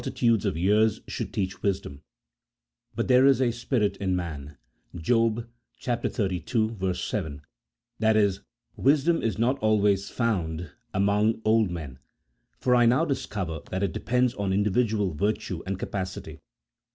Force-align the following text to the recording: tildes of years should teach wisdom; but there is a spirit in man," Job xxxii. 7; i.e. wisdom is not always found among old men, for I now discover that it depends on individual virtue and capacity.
tildes 0.15 0.45
of 0.47 0.57
years 0.57 0.99
should 1.07 1.31
teach 1.31 1.61
wisdom; 1.61 2.01
but 2.95 3.07
there 3.07 3.27
is 3.27 3.39
a 3.39 3.51
spirit 3.51 3.97
in 3.97 4.15
man," 4.15 4.57
Job 4.95 5.47
xxxii. 5.79 6.43
7; 6.95 7.41
i.e. 8.01 8.31
wisdom 8.75 9.21
is 9.21 9.37
not 9.37 9.59
always 9.59 10.09
found 10.09 10.71
among 10.91 11.39
old 11.45 11.69
men, 11.69 11.99
for 12.57 12.73
I 12.75 12.87
now 12.87 13.05
discover 13.05 13.59
that 13.69 13.83
it 13.83 13.93
depends 13.93 14.33
on 14.33 14.51
individual 14.51 15.13
virtue 15.13 15.61
and 15.67 15.77
capacity. 15.77 16.39